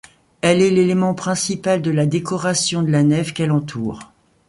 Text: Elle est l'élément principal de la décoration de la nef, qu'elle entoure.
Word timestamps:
Elle 0.41 0.63
est 0.63 0.71
l'élément 0.71 1.13
principal 1.13 1.83
de 1.83 1.91
la 1.91 2.07
décoration 2.07 2.81
de 2.81 2.89
la 2.89 3.03
nef, 3.03 3.33
qu'elle 3.35 3.51
entoure. 3.51 3.99